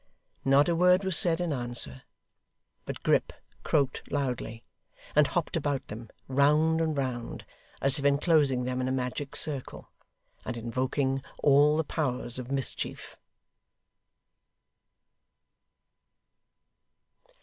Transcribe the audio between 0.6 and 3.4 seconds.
a word was said in answer; but Grip